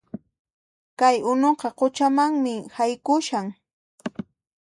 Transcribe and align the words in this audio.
Kay 0.99 1.17
unuqa 1.31 1.67
quchamanmi 1.77 2.53
haykushan 2.75 3.47